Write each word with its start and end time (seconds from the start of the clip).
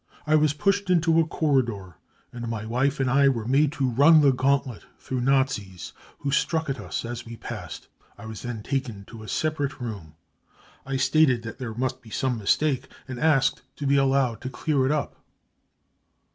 I 0.25 0.33
was 0.33 0.53
pushed 0.53 0.89
into 0.89 1.19
a 1.19 1.27
corridor, 1.27 1.95
and 2.33 2.47
my 2.47 2.65
wife 2.65 2.99
and 2.99 3.07
I 3.07 3.29
were 3.29 3.45
made 3.45 3.71
to 3.73 3.87
run 3.87 4.21
the 4.21 4.31
gauntlet 4.31 4.85
through 4.97 5.21
Nazis 5.21 5.93
who 6.21 6.31
struck 6.31 6.71
at 6.71 6.79
us 6.79 7.05
as 7.05 7.23
we 7.23 7.37
passed. 7.37 7.87
I 8.17 8.25
was 8.25 8.41
then 8.41 8.63
taken 8.63 9.05
to 9.05 9.21
a 9.21 9.27
separate 9.27 9.79
room. 9.79 10.15
I 10.87 10.97
stated 10.97 11.43
that 11.43 11.59
there 11.59 11.75
must 11.75 12.01
be 12.01 12.09
some 12.09 12.39
mistake 12.39 12.87
and 13.07 13.19
asked 13.19 13.61
to 13.75 13.85
be 13.85 13.95
allowed 13.97 14.41
to 14.41 14.49
clear 14.49 14.87
it 14.87 14.91
up." 14.91 15.23